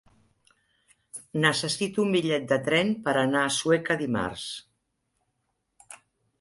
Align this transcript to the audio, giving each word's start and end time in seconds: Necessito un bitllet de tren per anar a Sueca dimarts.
Necessito 1.43 2.01
un 2.07 2.15
bitllet 2.17 2.49
de 2.53 2.59
tren 2.69 2.91
per 3.09 3.15
anar 3.27 3.45
a 3.45 3.53
Sueca 3.61 4.01
dimarts. 4.03 6.03